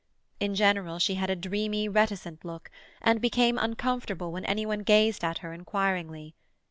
[0.39, 2.71] In general she had a dreamy, reticent look,
[3.03, 6.33] and became uncomfortable when any one gazed at her inquiringly.